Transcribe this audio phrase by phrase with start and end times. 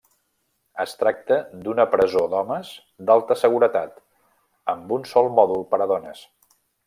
[0.83, 1.35] Es tracta
[1.67, 2.71] d'una presó d'homes
[3.09, 4.03] d'alta seguretat,
[4.75, 6.25] amb un sol mòdul per a dones.